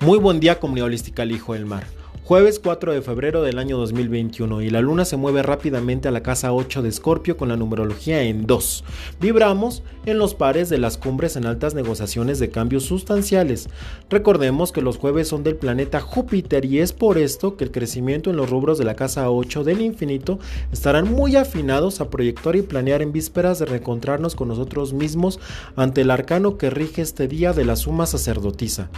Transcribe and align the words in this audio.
Muy 0.00 0.18
buen 0.18 0.40
día 0.40 0.58
comunidad 0.58 0.86
holística 0.86 1.22
al 1.22 1.30
Hijo 1.30 1.52
del 1.52 1.66
Mar. 1.66 1.84
Jueves 2.30 2.60
4 2.60 2.92
de 2.92 3.02
febrero 3.02 3.42
del 3.42 3.58
año 3.58 3.76
2021 3.76 4.62
y 4.62 4.70
la 4.70 4.80
luna 4.80 5.04
se 5.04 5.16
mueve 5.16 5.42
rápidamente 5.42 6.06
a 6.06 6.12
la 6.12 6.22
casa 6.22 6.52
8 6.52 6.80
de 6.80 6.88
Escorpio 6.88 7.36
con 7.36 7.48
la 7.48 7.56
numerología 7.56 8.22
en 8.22 8.46
2. 8.46 8.84
Vibramos 9.20 9.82
en 10.06 10.18
los 10.18 10.36
pares 10.36 10.68
de 10.68 10.78
las 10.78 10.96
cumbres 10.96 11.34
en 11.34 11.44
altas 11.44 11.74
negociaciones 11.74 12.38
de 12.38 12.50
cambios 12.50 12.84
sustanciales. 12.84 13.68
Recordemos 14.10 14.70
que 14.70 14.80
los 14.80 14.96
jueves 14.96 15.26
son 15.26 15.42
del 15.42 15.56
planeta 15.56 16.00
Júpiter 16.00 16.64
y 16.66 16.78
es 16.78 16.92
por 16.92 17.18
esto 17.18 17.56
que 17.56 17.64
el 17.64 17.72
crecimiento 17.72 18.30
en 18.30 18.36
los 18.36 18.48
rubros 18.48 18.78
de 18.78 18.84
la 18.84 18.94
casa 18.94 19.28
8 19.28 19.64
del 19.64 19.80
infinito 19.80 20.38
estarán 20.70 21.12
muy 21.12 21.34
afinados 21.34 22.00
a 22.00 22.10
proyectar 22.10 22.54
y 22.54 22.62
planear 22.62 23.02
en 23.02 23.10
vísperas 23.10 23.58
de 23.58 23.66
reencontrarnos 23.66 24.36
con 24.36 24.46
nosotros 24.46 24.92
mismos 24.92 25.40
ante 25.74 26.02
el 26.02 26.12
arcano 26.12 26.58
que 26.58 26.70
rige 26.70 27.02
este 27.02 27.26
día 27.26 27.52
de 27.52 27.64
la 27.64 27.74
suma 27.74 28.06
sacerdotisa. 28.06 28.88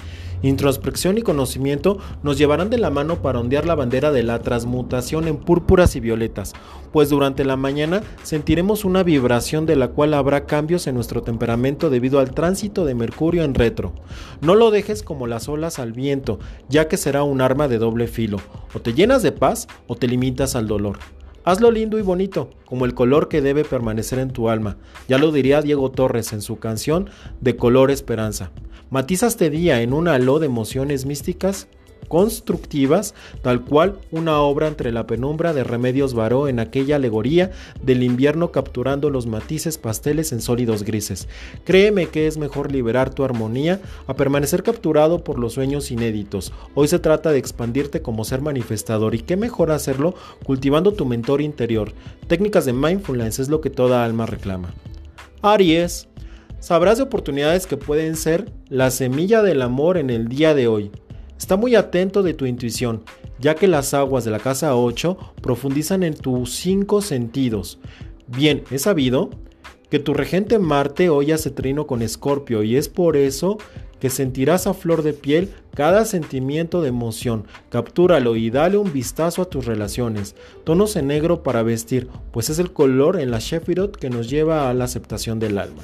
Introspección 0.43 1.19
y 1.19 1.23
conocimiento 1.23 1.99
nos 2.25 2.37
llevarán 2.37 2.69
de 2.69 2.77
la 2.77 2.91
mano 2.91 3.22
para 3.23 3.41
ondear 3.41 3.65
la 3.65 3.75
bandera 3.75 4.13
de 4.13 4.23
la 4.23 4.41
transmutación 4.41 5.29
en 5.29 5.39
púrpuras 5.39 5.97
y 5.97 6.01
violetas, 6.01 6.53
pues 6.93 7.09
durante 7.09 7.45
la 7.45 7.57
mañana 7.57 8.03
sentiremos 8.23 8.85
una 8.85 9.03
vibración 9.03 9.65
de 9.65 9.77
la 9.77 9.89
cual 9.89 10.15
habrá 10.15 10.45
cambios 10.45 10.87
en 10.87 10.95
nuestro 10.95 11.23
temperamento 11.23 11.89
debido 11.89 12.19
al 12.19 12.35
tránsito 12.35 12.85
de 12.85 12.95
Mercurio 12.95 13.45
en 13.45 13.55
retro. 13.55 13.93
No 14.41 14.55
lo 14.55 14.71
dejes 14.71 15.03
como 15.03 15.27
las 15.27 15.49
olas 15.49 15.79
al 15.79 15.93
viento, 15.93 16.39
ya 16.69 16.89
que 16.89 16.97
será 16.97 17.23
un 17.23 17.41
arma 17.41 17.69
de 17.69 17.79
doble 17.79 18.09
filo, 18.09 18.39
o 18.75 18.81
te 18.81 18.93
llenas 18.93 19.23
de 19.23 19.33
paz 19.33 19.69
o 19.87 19.97
te 19.97 20.09
limitas 20.09 20.57
al 20.57 20.67
dolor. 20.67 20.99
Hazlo 21.45 21.73
lindo 21.73 21.99
y 21.99 22.03
bonito, 22.03 22.51
como 22.65 22.85
el 22.85 22.95
color 22.95 23.29
que 23.29 23.43
debe 23.43 23.65
permanecer 23.65 24.21
en 24.21 24.31
tu 24.31 24.49
alma. 24.49 24.77
Ya 25.09 25.19
lo 25.19 25.33
diría 25.33 25.61
Diego 25.61 25.91
Torres 25.91 26.33
en 26.33 26.41
su 26.41 26.61
canción 26.61 27.11
De 27.41 27.57
color 27.57 27.91
esperanza. 27.91 28.53
Matiza 28.91 29.27
este 29.27 29.51
día 29.51 29.81
en 29.83 29.93
un 29.93 30.07
halo 30.07 30.39
de 30.39 30.47
emociones 30.47 31.05
místicas 31.05 31.67
constructivas, 32.13 33.15
tal 33.41 33.65
cual 33.65 33.99
una 34.11 34.39
obra 34.43 34.69
entre 34.69 34.93
la 34.93 35.07
penumbra 35.07 35.55
de 35.55 35.65
Remedios 35.65 36.13
Varó 36.13 36.47
en 36.47 36.61
aquella 36.61 36.97
alegoría 36.97 37.53
del 37.83 38.03
invierno 38.03 38.53
capturando 38.53 39.09
los 39.09 39.27
matices 39.27 39.79
pasteles 39.79 40.31
en 40.33 40.43
sólidos 40.43 40.83
grises. 40.83 41.27
Créeme 41.65 42.09
que 42.09 42.27
es 42.27 42.37
mejor 42.37 42.71
liberar 42.71 43.15
tu 43.15 43.25
armonía 43.25 43.81
a 44.07 44.15
permanecer 44.15 44.63
capturado 44.63 45.25
por 45.25 45.39
los 45.39 45.55
sueños 45.55 45.91
inéditos. 45.91 46.53
Hoy 46.75 46.87
se 46.87 46.99
trata 46.99 47.33
de 47.33 47.39
expandirte 47.39 48.03
como 48.03 48.25
ser 48.25 48.43
manifestador 48.43 49.15
y 49.15 49.21
qué 49.21 49.39
mejor 49.39 49.71
hacerlo 49.71 50.15
cultivando 50.45 50.93
tu 50.93 51.07
mentor 51.07 51.41
interior. 51.41 51.95
Técnicas 52.29 52.67
de 52.67 52.75
mindfulness 52.75 53.39
es 53.39 53.49
lo 53.49 53.63
que 53.63 53.71
toda 53.71 54.05
alma 54.05 54.27
reclama. 54.27 54.75
Aries, 55.41 56.09
sabrás 56.61 56.99
de 56.99 57.05
oportunidades 57.05 57.67
que 57.67 57.79
pueden 57.79 58.17
ser 58.17 58.53
la 58.69 58.91
semilla 58.91 59.41
del 59.41 59.63
amor 59.63 59.97
en 59.97 60.11
el 60.11 60.29
día 60.29 60.55
de 60.55 60.69
hoy. 60.69 60.91
Está 61.43 61.57
muy 61.57 61.75
atento 61.75 62.23
de 62.23 62.35
tu 62.35 62.47
intuición, 62.47 63.03
ya 63.41 63.57
que 63.57 63.67
las 63.67 63.95
aguas 63.95 64.25
de 64.25 64.31
la 64.31 64.39
casa 64.39 64.77
8 64.77 65.19
profundizan 65.43 66.05
en 66.05 66.15
tus 66.15 66.55
cinco 66.55 67.03
sentidos. 67.03 67.81
Bien, 68.29 68.63
es 68.71 68.83
sabido 68.83 69.29
que 69.91 69.99
tu 69.99 70.15
regente 70.15 70.61
Marte 70.61 71.09
hoy 71.09 71.33
hace 71.33 71.51
trino 71.51 71.89
con 71.89 72.01
Escorpio 72.01 72.63
y 72.63 72.77
es 72.77 72.89
por 72.89 73.17
eso 73.17 73.59
que 73.99 74.09
sentirás 74.09 74.69
a 74.69 74.73
flor 74.73 75.03
de 75.03 75.15
piel 75.15 75.53
cada 75.75 76.05
sentimiento 76.05 76.81
de 76.81 76.91
emoción. 76.91 77.49
Captúralo 77.71 78.37
y 78.37 78.51
dale 78.51 78.77
un 78.77 78.93
vistazo 78.93 79.43
a 79.43 79.47
tus 79.47 79.67
relaciones. 79.67 80.37
Tonos 80.63 80.95
en 80.95 81.09
negro 81.09 81.43
para 81.43 81.65
vestir, 81.65 82.09
pues 82.31 82.51
es 82.51 82.61
el 82.61 82.73
color 82.73 83.19
en 83.19 83.33
la 83.33 83.41
Sheffield 83.41 83.97
que 83.97 84.11
nos 84.11 84.31
lleva 84.31 84.71
a 84.71 84.75
la 84.75 84.85
aceptación 84.85 85.41
del 85.41 85.59
alma. 85.59 85.83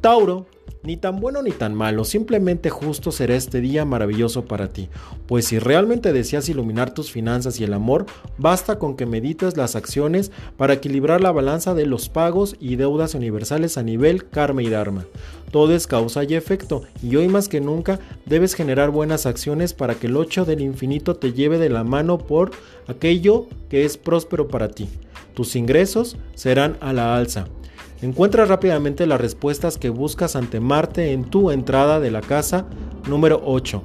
Tauro, 0.00 0.46
ni 0.82 0.96
tan 0.96 1.20
bueno 1.20 1.42
ni 1.42 1.50
tan 1.50 1.74
malo, 1.74 2.04
simplemente 2.04 2.70
justo 2.70 3.10
será 3.10 3.34
este 3.34 3.60
día 3.60 3.84
maravilloso 3.84 4.44
para 4.44 4.68
ti, 4.68 4.88
pues 5.26 5.46
si 5.46 5.58
realmente 5.58 6.12
deseas 6.12 6.48
iluminar 6.48 6.94
tus 6.94 7.10
finanzas 7.10 7.58
y 7.58 7.64
el 7.64 7.72
amor, 7.72 8.06
basta 8.38 8.78
con 8.78 8.96
que 8.96 9.04
medites 9.04 9.56
las 9.56 9.74
acciones 9.74 10.30
para 10.56 10.74
equilibrar 10.74 11.20
la 11.20 11.32
balanza 11.32 11.74
de 11.74 11.86
los 11.86 12.08
pagos 12.08 12.56
y 12.60 12.76
deudas 12.76 13.14
universales 13.14 13.78
a 13.78 13.82
nivel 13.82 14.28
karma 14.28 14.62
y 14.62 14.70
dharma. 14.70 15.06
Todo 15.50 15.74
es 15.74 15.86
causa 15.86 16.24
y 16.24 16.34
efecto, 16.34 16.82
y 17.02 17.16
hoy 17.16 17.28
más 17.28 17.48
que 17.48 17.60
nunca 17.60 17.98
debes 18.24 18.54
generar 18.54 18.90
buenas 18.90 19.26
acciones 19.26 19.74
para 19.74 19.94
que 19.94 20.06
el 20.06 20.16
8 20.16 20.44
del 20.44 20.60
infinito 20.60 21.16
te 21.16 21.32
lleve 21.32 21.58
de 21.58 21.70
la 21.70 21.84
mano 21.84 22.18
por 22.18 22.50
aquello 22.86 23.46
que 23.68 23.84
es 23.84 23.96
próspero 23.96 24.48
para 24.48 24.68
ti. 24.68 24.88
Tus 25.34 25.56
ingresos 25.56 26.16
serán 26.34 26.76
a 26.80 26.92
la 26.92 27.16
alza 27.16 27.46
Encuentra 28.02 28.44
rápidamente 28.44 29.06
las 29.06 29.20
respuestas 29.20 29.78
que 29.78 29.88
buscas 29.88 30.36
ante 30.36 30.60
Marte 30.60 31.12
en 31.12 31.24
tu 31.24 31.50
entrada 31.50 31.98
de 31.98 32.10
la 32.10 32.20
casa 32.20 32.66
número 33.08 33.40
8. 33.44 33.82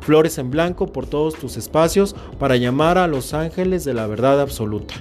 Flores 0.00 0.38
en 0.38 0.50
blanco 0.50 0.88
por 0.88 1.06
todos 1.06 1.34
tus 1.34 1.56
espacios 1.56 2.16
para 2.40 2.56
llamar 2.56 2.98
a 2.98 3.06
los 3.06 3.34
ángeles 3.34 3.84
de 3.84 3.94
la 3.94 4.08
verdad 4.08 4.40
absoluta. 4.40 4.94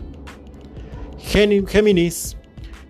Géminis. 1.18 2.38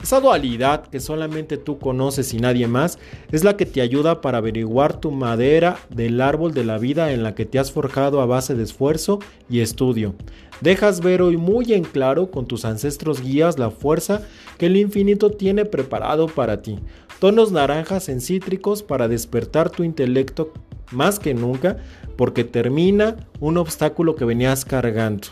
Esa 0.01 0.19
dualidad 0.19 0.87
que 0.87 0.99
solamente 0.99 1.57
tú 1.57 1.77
conoces 1.77 2.33
y 2.33 2.39
nadie 2.39 2.67
más 2.67 2.97
es 3.31 3.43
la 3.43 3.55
que 3.55 3.67
te 3.67 3.81
ayuda 3.81 4.19
para 4.19 4.39
averiguar 4.39 4.99
tu 4.99 5.11
madera 5.11 5.77
del 5.89 6.21
árbol 6.21 6.55
de 6.55 6.63
la 6.63 6.79
vida 6.79 7.13
en 7.13 7.21
la 7.21 7.35
que 7.35 7.45
te 7.45 7.59
has 7.59 7.71
forjado 7.71 8.19
a 8.19 8.25
base 8.25 8.55
de 8.55 8.63
esfuerzo 8.63 9.19
y 9.47 9.59
estudio. 9.59 10.15
Dejas 10.59 11.01
ver 11.01 11.21
hoy 11.21 11.37
muy 11.37 11.73
en 11.73 11.83
claro 11.83 12.31
con 12.31 12.47
tus 12.47 12.65
ancestros 12.65 13.21
guías 13.21 13.59
la 13.59 13.69
fuerza 13.69 14.23
que 14.57 14.65
el 14.65 14.77
infinito 14.77 15.29
tiene 15.29 15.65
preparado 15.65 16.25
para 16.25 16.63
ti. 16.63 16.79
Tonos 17.19 17.51
naranjas 17.51 18.09
en 18.09 18.21
cítricos 18.21 18.81
para 18.81 19.07
despertar 19.07 19.69
tu 19.69 19.83
intelecto 19.83 20.51
más 20.91 21.19
que 21.19 21.35
nunca 21.35 21.77
porque 22.17 22.43
termina 22.43 23.17
un 23.39 23.57
obstáculo 23.57 24.15
que 24.15 24.25
venías 24.25 24.65
cargando. 24.65 25.27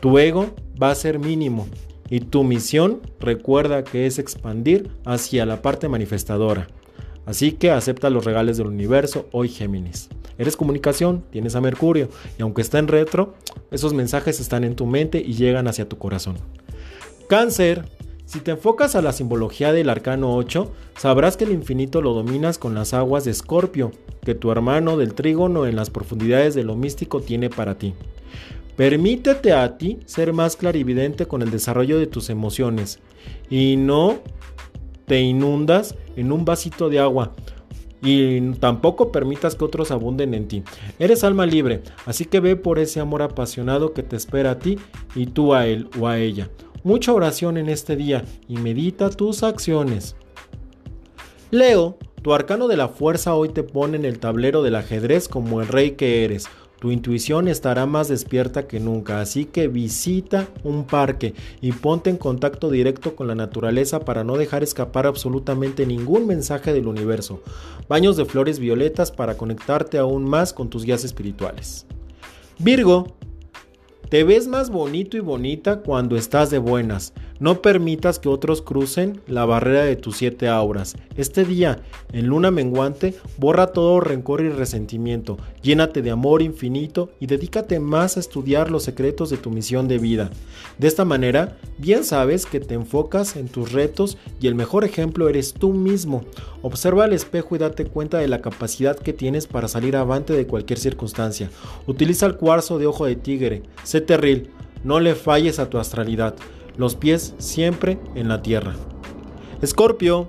Tu 0.00 0.18
ego 0.18 0.50
va 0.80 0.90
a 0.90 0.96
ser 0.96 1.20
mínimo 1.20 1.68
y 2.08 2.20
tu 2.20 2.44
misión 2.44 3.00
recuerda 3.20 3.84
que 3.84 4.06
es 4.06 4.18
expandir 4.18 4.90
hacia 5.04 5.46
la 5.46 5.62
parte 5.62 5.88
manifestadora. 5.88 6.68
Así 7.26 7.52
que 7.52 7.70
acepta 7.70 8.10
los 8.10 8.24
regales 8.24 8.56
del 8.56 8.66
universo 8.66 9.28
hoy 9.32 9.48
Géminis. 9.48 10.08
Eres 10.38 10.56
comunicación, 10.56 11.24
tienes 11.30 11.54
a 11.54 11.60
Mercurio 11.60 12.08
y 12.38 12.42
aunque 12.42 12.62
está 12.62 12.78
en 12.78 12.88
retro, 12.88 13.34
esos 13.70 13.94
mensajes 13.94 14.40
están 14.40 14.64
en 14.64 14.74
tu 14.74 14.86
mente 14.86 15.22
y 15.24 15.34
llegan 15.34 15.68
hacia 15.68 15.88
tu 15.88 15.98
corazón. 15.98 16.36
Cáncer. 17.28 17.84
Si 18.24 18.40
te 18.40 18.52
enfocas 18.52 18.94
a 18.94 19.02
la 19.02 19.12
simbología 19.12 19.74
del 19.74 19.90
arcano 19.90 20.34
8, 20.36 20.72
sabrás 20.96 21.36
que 21.36 21.44
el 21.44 21.52
infinito 21.52 22.00
lo 22.00 22.14
dominas 22.14 22.56
con 22.56 22.74
las 22.74 22.94
aguas 22.94 23.24
de 23.24 23.30
Escorpio, 23.30 23.90
que 24.24 24.34
tu 24.34 24.50
hermano 24.50 24.96
del 24.96 25.12
trígono 25.12 25.66
en 25.66 25.76
las 25.76 25.90
profundidades 25.90 26.54
de 26.54 26.64
lo 26.64 26.74
místico 26.74 27.20
tiene 27.20 27.50
para 27.50 27.76
ti. 27.76 27.92
Permítete 28.76 29.52
a 29.52 29.76
ti 29.76 29.98
ser 30.06 30.32
más 30.32 30.56
clarividente 30.56 31.26
con 31.26 31.42
el 31.42 31.50
desarrollo 31.50 31.98
de 31.98 32.06
tus 32.06 32.30
emociones 32.30 33.00
y 33.50 33.76
no 33.76 34.20
te 35.06 35.20
inundas 35.20 35.94
en 36.16 36.32
un 36.32 36.44
vasito 36.44 36.88
de 36.88 36.98
agua 36.98 37.32
y 38.02 38.40
tampoco 38.54 39.12
permitas 39.12 39.54
que 39.54 39.64
otros 39.64 39.90
abunden 39.90 40.34
en 40.34 40.48
ti. 40.48 40.62
Eres 40.98 41.22
alma 41.22 41.46
libre, 41.46 41.82
así 42.04 42.24
que 42.24 42.40
ve 42.40 42.56
por 42.56 42.78
ese 42.78 42.98
amor 42.98 43.22
apasionado 43.22 43.92
que 43.92 44.02
te 44.02 44.16
espera 44.16 44.52
a 44.52 44.58
ti 44.58 44.78
y 45.14 45.26
tú 45.26 45.54
a 45.54 45.66
él 45.66 45.88
o 46.00 46.08
a 46.08 46.18
ella. 46.18 46.48
Mucha 46.82 47.12
oración 47.12 47.56
en 47.58 47.68
este 47.68 47.94
día 47.94 48.24
y 48.48 48.56
medita 48.56 49.10
tus 49.10 49.44
acciones. 49.44 50.16
Leo, 51.52 51.96
tu 52.22 52.34
arcano 52.34 52.66
de 52.66 52.76
la 52.76 52.88
fuerza 52.88 53.34
hoy 53.34 53.50
te 53.50 53.62
pone 53.62 53.96
en 53.96 54.04
el 54.04 54.18
tablero 54.18 54.62
del 54.62 54.76
ajedrez 54.76 55.28
como 55.28 55.60
el 55.60 55.68
rey 55.68 55.92
que 55.92 56.24
eres 56.24 56.48
tu 56.82 56.90
intuición 56.90 57.46
estará 57.46 57.86
más 57.86 58.08
despierta 58.08 58.66
que 58.66 58.80
nunca, 58.80 59.20
así 59.20 59.44
que 59.44 59.68
visita 59.68 60.48
un 60.64 60.82
parque 60.82 61.32
y 61.60 61.70
ponte 61.70 62.10
en 62.10 62.16
contacto 62.16 62.72
directo 62.72 63.14
con 63.14 63.28
la 63.28 63.36
naturaleza 63.36 64.00
para 64.00 64.24
no 64.24 64.36
dejar 64.36 64.64
escapar 64.64 65.06
absolutamente 65.06 65.86
ningún 65.86 66.26
mensaje 66.26 66.72
del 66.72 66.88
universo. 66.88 67.40
Baños 67.88 68.16
de 68.16 68.24
flores 68.24 68.58
violetas 68.58 69.12
para 69.12 69.36
conectarte 69.36 69.96
aún 69.96 70.24
más 70.24 70.52
con 70.52 70.70
tus 70.70 70.84
guías 70.84 71.04
espirituales. 71.04 71.86
Virgo, 72.58 73.14
te 74.08 74.24
ves 74.24 74.48
más 74.48 74.68
bonito 74.68 75.16
y 75.16 75.20
bonita 75.20 75.82
cuando 75.82 76.16
estás 76.16 76.50
de 76.50 76.58
buenas. 76.58 77.12
No 77.42 77.60
permitas 77.60 78.20
que 78.20 78.28
otros 78.28 78.62
crucen 78.62 79.20
la 79.26 79.44
barrera 79.44 79.82
de 79.82 79.96
tus 79.96 80.18
siete 80.18 80.46
auras. 80.46 80.94
Este 81.16 81.44
día, 81.44 81.82
en 82.12 82.28
luna 82.28 82.52
menguante, 82.52 83.16
borra 83.36 83.72
todo 83.72 83.98
rencor 83.98 84.42
y 84.42 84.48
resentimiento. 84.48 85.38
Llénate 85.60 86.02
de 86.02 86.12
amor 86.12 86.40
infinito 86.40 87.10
y 87.18 87.26
dedícate 87.26 87.80
más 87.80 88.16
a 88.16 88.20
estudiar 88.20 88.70
los 88.70 88.84
secretos 88.84 89.28
de 89.28 89.38
tu 89.38 89.50
misión 89.50 89.88
de 89.88 89.98
vida. 89.98 90.30
De 90.78 90.86
esta 90.86 91.04
manera, 91.04 91.58
bien 91.78 92.04
sabes 92.04 92.46
que 92.46 92.60
te 92.60 92.74
enfocas 92.74 93.34
en 93.34 93.48
tus 93.48 93.72
retos 93.72 94.18
y 94.40 94.46
el 94.46 94.54
mejor 94.54 94.84
ejemplo 94.84 95.28
eres 95.28 95.52
tú 95.52 95.72
mismo. 95.72 96.22
Observa 96.62 97.06
al 97.06 97.12
espejo 97.12 97.56
y 97.56 97.58
date 97.58 97.86
cuenta 97.86 98.18
de 98.18 98.28
la 98.28 98.40
capacidad 98.40 98.96
que 98.96 99.12
tienes 99.12 99.48
para 99.48 99.66
salir 99.66 99.96
avante 99.96 100.32
de 100.32 100.46
cualquier 100.46 100.78
circunstancia. 100.78 101.50
Utiliza 101.88 102.26
el 102.26 102.36
cuarzo 102.36 102.78
de 102.78 102.86
ojo 102.86 103.04
de 103.04 103.16
tigre 103.16 103.62
terril, 104.06 104.48
no 104.84 105.00
le 105.00 105.16
falles 105.16 105.58
a 105.58 105.68
tu 105.68 105.78
astralidad, 105.78 106.36
los 106.76 106.96
pies 106.96 107.34
siempre 107.38 107.98
en 108.14 108.28
la 108.28 108.42
tierra. 108.42 108.74
Escorpio, 109.60 110.28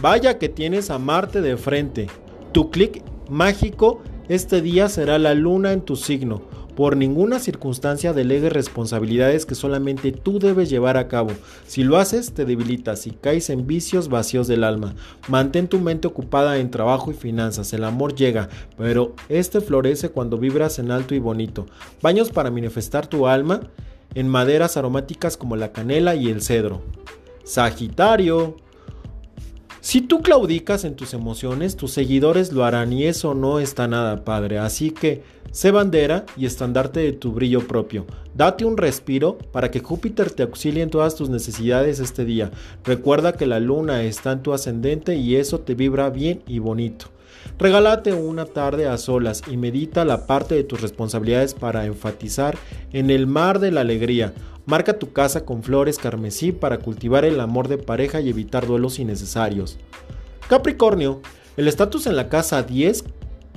vaya 0.00 0.38
que 0.38 0.48
tienes 0.48 0.90
a 0.90 0.98
Marte 0.98 1.40
de 1.40 1.56
frente. 1.56 2.08
Tu 2.52 2.70
clic 2.70 3.02
mágico 3.28 4.02
Este 4.28 4.62
día 4.62 4.88
será 4.88 5.18
la 5.18 5.34
luna 5.34 5.72
en 5.72 5.82
tu 5.82 5.96
signo. 5.96 6.42
Por 6.76 6.96
ninguna 6.96 7.38
circunstancia 7.38 8.14
delegue 8.14 8.48
responsabilidades 8.48 9.44
que 9.44 9.54
solamente 9.54 10.10
tú 10.10 10.38
debes 10.38 10.70
llevar 10.70 10.96
a 10.96 11.06
cabo. 11.06 11.32
Si 11.66 11.82
lo 11.82 11.98
haces, 11.98 12.32
te 12.32 12.46
debilitas 12.46 13.06
y 13.06 13.10
caes 13.10 13.50
en 13.50 13.66
vicios 13.66 14.08
vacíos 14.08 14.46
del 14.48 14.64
alma. 14.64 14.94
Mantén 15.28 15.68
tu 15.68 15.80
mente 15.80 16.08
ocupada 16.08 16.56
en 16.56 16.70
trabajo 16.70 17.10
y 17.10 17.14
finanzas. 17.14 17.74
El 17.74 17.84
amor 17.84 18.14
llega, 18.14 18.48
pero 18.78 19.14
este 19.28 19.60
florece 19.60 20.08
cuando 20.08 20.38
vibras 20.38 20.78
en 20.78 20.90
alto 20.90 21.14
y 21.14 21.18
bonito. 21.18 21.66
Baños 22.00 22.30
para 22.30 22.50
manifestar 22.50 23.06
tu 23.06 23.26
alma 23.26 23.60
en 24.14 24.28
maderas 24.28 24.76
aromáticas 24.76 25.36
como 25.36 25.56
la 25.56 25.72
canela 25.72 26.14
y 26.14 26.28
el 26.28 26.42
cedro. 26.42 26.82
Sagitario. 27.44 28.56
Si 29.80 30.00
tú 30.00 30.22
claudicas 30.22 30.84
en 30.84 30.94
tus 30.94 31.12
emociones, 31.12 31.76
tus 31.76 31.90
seguidores 31.90 32.52
lo 32.52 32.64
harán 32.64 32.92
y 32.92 33.04
eso 33.06 33.34
no 33.34 33.58
está 33.58 33.88
nada 33.88 34.24
padre. 34.24 34.60
Así 34.60 34.92
que 34.92 35.24
sé 35.50 35.72
bandera 35.72 36.24
y 36.36 36.46
estandarte 36.46 37.00
de 37.00 37.12
tu 37.12 37.32
brillo 37.32 37.66
propio. 37.66 38.06
Date 38.34 38.64
un 38.64 38.76
respiro 38.76 39.38
para 39.38 39.70
que 39.70 39.80
Júpiter 39.80 40.30
te 40.30 40.44
auxilie 40.44 40.82
en 40.82 40.90
todas 40.90 41.16
tus 41.16 41.30
necesidades 41.30 41.98
este 41.98 42.24
día. 42.24 42.52
Recuerda 42.84 43.32
que 43.32 43.46
la 43.46 43.58
luna 43.58 44.04
está 44.04 44.32
en 44.32 44.42
tu 44.42 44.52
ascendente 44.52 45.16
y 45.16 45.34
eso 45.34 45.58
te 45.58 45.74
vibra 45.74 46.10
bien 46.10 46.42
y 46.46 46.60
bonito. 46.60 47.11
Regálate 47.58 48.12
una 48.12 48.44
tarde 48.44 48.86
a 48.86 48.96
solas 48.98 49.42
y 49.50 49.56
medita 49.56 50.04
la 50.04 50.26
parte 50.26 50.54
de 50.54 50.64
tus 50.64 50.80
responsabilidades 50.80 51.54
para 51.54 51.86
enfatizar 51.86 52.56
en 52.92 53.10
el 53.10 53.26
mar 53.26 53.58
de 53.58 53.70
la 53.70 53.82
alegría. 53.82 54.32
Marca 54.66 54.98
tu 54.98 55.12
casa 55.12 55.44
con 55.44 55.62
flores 55.62 55.98
carmesí 55.98 56.52
para 56.52 56.78
cultivar 56.78 57.24
el 57.24 57.40
amor 57.40 57.68
de 57.68 57.78
pareja 57.78 58.20
y 58.20 58.28
evitar 58.28 58.66
duelos 58.66 58.98
innecesarios. 58.98 59.78
Capricornio, 60.48 61.20
el 61.56 61.68
estatus 61.68 62.06
en 62.06 62.16
la 62.16 62.28
casa 62.28 62.62
10 62.62 63.04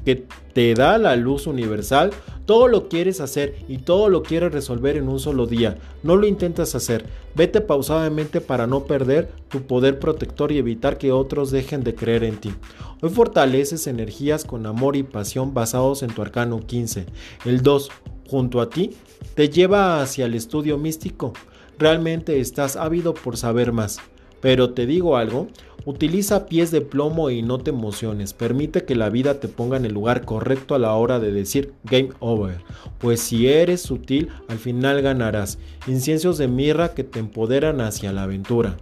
que 0.06 0.26
te 0.54 0.74
da 0.74 0.98
la 0.98 1.16
luz 1.16 1.48
universal, 1.48 2.12
todo 2.46 2.68
lo 2.68 2.88
quieres 2.88 3.20
hacer 3.20 3.56
y 3.68 3.80
todo 3.80 4.08
lo 4.08 4.22
quieres 4.22 4.54
resolver 4.54 4.98
en 4.98 5.10
un 5.10 5.20
solo 5.20 5.48
día. 5.48 5.78
No 6.04 6.16
lo 6.16 6.28
intentas 6.28 6.76
hacer. 6.76 7.06
Vete 7.34 7.60
pausadamente 7.60 8.40
para 8.40 8.68
no 8.68 8.86
perder 8.86 9.32
tu 9.50 9.64
poder 9.64 10.00
protector 10.00 10.52
y 10.52 10.60
evitar 10.60 10.98
que 10.98 11.12
otros 11.12 11.52
dejen 11.52 11.84
de 11.84 11.96
creer 11.96 12.24
en 12.24 12.38
ti. 12.38 12.54
Hoy 13.02 13.10
fortaleces 13.10 13.88
energías 13.88 14.46
con 14.46 14.66
amor 14.68 14.96
y 14.96 15.04
pasión 15.04 15.54
basados 15.54 16.04
en 16.04 16.14
tu 16.14 16.22
arcano 16.22 16.60
15. 16.60 17.08
El 17.46 17.62
2, 17.62 17.90
junto 18.30 18.62
a 18.62 18.70
ti, 18.70 18.92
te 19.34 19.50
lleva 19.50 20.02
hacia 20.02 20.28
el 20.28 20.36
estudio 20.36 20.78
místico. 20.78 21.34
Realmente 21.78 22.40
estás 22.40 22.78
ávido 22.78 23.14
por 23.14 23.38
saber 23.38 23.74
más. 23.74 24.00
Pero 24.42 24.72
te 24.72 24.86
digo 24.86 25.18
algo, 25.18 25.48
utiliza 25.86 26.46
pies 26.46 26.72
de 26.72 26.82
plomo 26.82 27.30
y 27.30 27.42
no 27.42 27.60
te 27.60 27.72
emociones. 27.72 28.34
Permite 28.34 28.86
que 28.86 28.96
la 28.96 29.10
vida 29.10 29.40
te 29.40 29.48
ponga 29.48 29.78
en 29.78 29.86
el 29.86 29.94
lugar 29.94 30.26
correcto 30.26 30.76
a 30.76 30.80
la 30.80 30.94
hora 30.94 31.20
de 31.20 31.32
decir 31.32 31.74
game 31.84 32.10
over. 32.20 32.62
Pues 33.00 33.22
si 33.22 33.48
eres 33.48 33.82
sutil, 33.82 34.30
al 34.48 34.58
final 34.58 35.02
ganarás. 35.02 35.58
Inciensos 35.88 36.38
de 36.38 36.48
mirra 36.48 36.94
que 36.94 37.04
te 37.04 37.20
empoderan 37.20 37.82
hacia 37.82 38.12
la 38.12 38.24
aventura. 38.24 38.78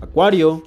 Acuario, 0.00 0.62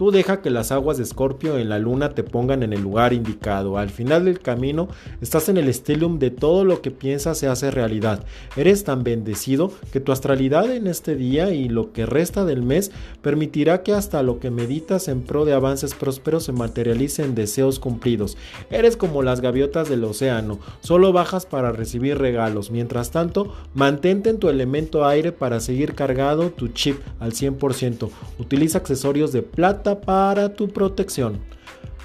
Tú 0.00 0.10
deja 0.10 0.40
que 0.40 0.48
las 0.48 0.72
aguas 0.72 0.96
de 0.96 1.02
Escorpio 1.02 1.58
en 1.58 1.68
la 1.68 1.78
luna 1.78 2.14
te 2.14 2.24
pongan 2.24 2.62
en 2.62 2.72
el 2.72 2.80
lugar 2.80 3.12
indicado. 3.12 3.76
Al 3.76 3.90
final 3.90 4.24
del 4.24 4.40
camino 4.40 4.88
estás 5.20 5.50
en 5.50 5.58
el 5.58 5.68
estelium 5.68 6.18
de 6.18 6.30
todo 6.30 6.64
lo 6.64 6.80
que 6.80 6.90
piensas 6.90 7.36
se 7.36 7.48
hace 7.48 7.70
realidad. 7.70 8.24
Eres 8.56 8.82
tan 8.82 9.04
bendecido 9.04 9.70
que 9.92 10.00
tu 10.00 10.10
astralidad 10.10 10.74
en 10.74 10.86
este 10.86 11.16
día 11.16 11.52
y 11.52 11.68
lo 11.68 11.92
que 11.92 12.06
resta 12.06 12.46
del 12.46 12.62
mes 12.62 12.92
permitirá 13.20 13.82
que 13.82 13.92
hasta 13.92 14.22
lo 14.22 14.40
que 14.40 14.50
meditas 14.50 15.06
en 15.06 15.20
pro 15.20 15.44
de 15.44 15.52
avances 15.52 15.92
prósperos 15.92 16.44
se 16.44 16.52
materialice 16.52 17.22
en 17.22 17.34
deseos 17.34 17.78
cumplidos. 17.78 18.38
Eres 18.70 18.96
como 18.96 19.22
las 19.22 19.42
gaviotas 19.42 19.90
del 19.90 20.04
océano, 20.04 20.60
solo 20.80 21.12
bajas 21.12 21.44
para 21.44 21.72
recibir 21.72 22.16
regalos. 22.16 22.70
Mientras 22.70 23.10
tanto, 23.10 23.52
mantente 23.74 24.30
en 24.30 24.38
tu 24.38 24.48
elemento 24.48 25.04
aire 25.04 25.30
para 25.30 25.60
seguir 25.60 25.94
cargado 25.94 26.48
tu 26.48 26.68
chip 26.68 26.98
al 27.18 27.32
100%. 27.32 28.08
Utiliza 28.38 28.78
accesorios 28.78 29.32
de 29.32 29.42
plata 29.42 29.89
para 29.98 30.54
tu 30.54 30.68
protección. 30.68 31.40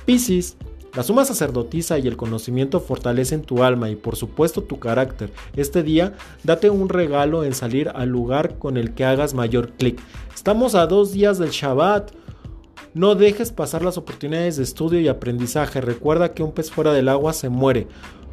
Piscis, 0.06 0.58
la 0.96 1.04
suma 1.04 1.26
sacerdotisa 1.26 2.00
y 2.00 2.08
el 2.08 2.16
conocimiento 2.16 2.80
fortalecen 2.80 3.42
tu 3.42 3.64
alma 3.64 3.90
y 3.90 3.98
por 3.98 4.16
supuesto 4.16 4.64
tu 4.64 4.80
carácter. 4.80 5.30
Este 5.58 5.84
día 5.84 6.14
date 6.44 6.70
un 6.70 6.88
regalo 6.88 7.44
en 7.44 7.54
salir 7.54 7.90
al 7.90 8.08
lugar 8.08 8.58
con 8.58 8.78
el 8.78 8.94
que 8.94 9.04
hagas 9.04 9.34
mayor 9.34 9.74
clic. 9.74 10.00
Estamos 10.34 10.74
a 10.74 10.88
dos 10.88 11.12
días 11.12 11.38
del 11.38 11.50
Shabbat. 11.50 12.12
No 12.94 13.16
dejes 13.16 13.52
pasar 13.52 13.84
las 13.84 13.98
oportunidades 13.98 14.56
de 14.56 14.64
estudio 14.64 15.02
y 15.02 15.10
aprendizaje. 15.10 15.82
Recuerda 15.82 16.34
que 16.34 16.44
un 16.44 16.54
pez 16.54 16.72
fuera 16.72 16.94
del 16.94 17.10
agua 17.10 17.34
se 17.34 17.50
muere. 17.50 17.88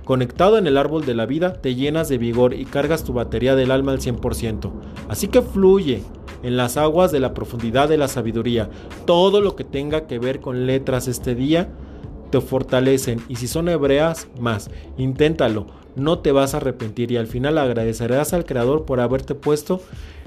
Conectado 0.04 0.56
en 0.56 0.68
el 0.68 0.76
árbol 0.76 1.04
de 1.04 1.14
la 1.14 1.26
vida, 1.26 1.54
te 1.54 1.74
llenas 1.74 2.08
de 2.08 2.18
vigor 2.18 2.54
y 2.54 2.64
cargas 2.64 3.02
tu 3.02 3.12
batería 3.12 3.56
del 3.56 3.72
alma 3.72 3.90
al 3.90 4.00
100%. 4.00 4.70
Así 5.08 5.26
que 5.26 5.42
fluye, 5.42 6.02
en 6.42 6.56
las 6.56 6.76
aguas 6.76 7.12
de 7.12 7.20
la 7.20 7.34
profundidad 7.34 7.88
de 7.88 7.98
la 7.98 8.08
sabiduría. 8.08 8.70
Todo 9.06 9.40
lo 9.40 9.56
que 9.56 9.64
tenga 9.64 10.06
que 10.06 10.18
ver 10.18 10.40
con 10.40 10.66
letras 10.66 11.08
este 11.08 11.34
día 11.34 11.68
te 12.30 12.40
fortalecen 12.40 13.20
y 13.28 13.36
si 13.36 13.46
son 13.46 13.68
hebreas, 13.68 14.28
más. 14.40 14.70
Inténtalo, 14.96 15.66
no 15.96 16.20
te 16.20 16.32
vas 16.32 16.54
a 16.54 16.56
arrepentir 16.56 17.12
y 17.12 17.16
al 17.16 17.26
final 17.26 17.58
agradecerás 17.58 18.32
al 18.32 18.44
Creador 18.44 18.84
por 18.84 19.00
haberte 19.00 19.34
puesto 19.34 19.80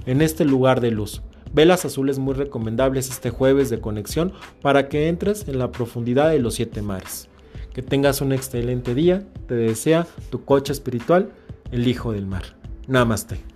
en 0.05 0.21
este 0.21 0.45
lugar 0.45 0.81
de 0.81 0.91
luz. 0.91 1.21
Velas 1.53 1.85
azules 1.85 2.19
muy 2.19 2.33
recomendables 2.33 3.09
este 3.09 3.29
jueves 3.29 3.69
de 3.69 3.79
conexión 3.79 4.33
para 4.61 4.87
que 4.89 5.07
entres 5.07 5.47
en 5.47 5.57
la 5.57 5.71
profundidad 5.71 6.29
de 6.29 6.39
los 6.39 6.55
siete 6.55 6.81
mares. 6.81 7.29
Que 7.73 7.81
tengas 7.81 8.21
un 8.21 8.33
excelente 8.33 8.93
día, 8.93 9.23
te 9.47 9.55
desea 9.55 10.07
tu 10.29 10.43
coche 10.45 10.73
espiritual, 10.73 11.31
el 11.71 11.87
Hijo 11.87 12.11
del 12.11 12.25
Mar. 12.25 12.43
Namaste. 12.87 13.54